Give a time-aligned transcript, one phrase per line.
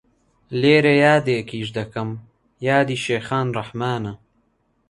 [0.61, 2.09] لێرە یادێکیش دەکەم
[2.67, 4.13] یادی شێخان ڕەحمانە